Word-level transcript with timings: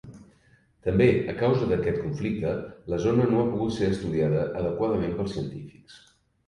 També 0.87 1.07
a 1.33 1.35
causa 1.41 1.67
d'aquest 1.73 2.01
conflicte 2.05 2.55
la 2.95 2.99
zona 3.07 3.31
no 3.35 3.43
ha 3.45 3.53
pogut 3.55 3.77
ser 3.79 3.93
estudiada 3.93 4.45
adequadament 4.65 5.19
pels 5.21 5.35
científics. 5.41 6.05